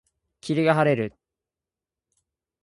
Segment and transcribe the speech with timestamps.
[0.41, 1.13] 霧が晴れる。